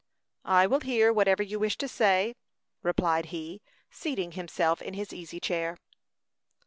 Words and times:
"I 0.45 0.65
will 0.65 0.79
hear 0.79 1.13
whatever 1.13 1.43
you 1.43 1.59
wish 1.59 1.77
to 1.77 1.87
say," 1.87 2.33
replied 2.81 3.27
he, 3.27 3.61
seating 3.91 4.31
himself 4.31 4.81
in 4.81 4.95
his 4.95 5.13
easy 5.13 5.39
chair. 5.39 5.77